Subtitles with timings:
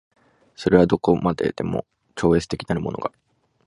[0.55, 3.11] それはどこまでも超越的なるものが